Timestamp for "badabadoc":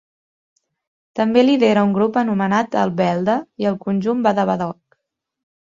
4.27-5.01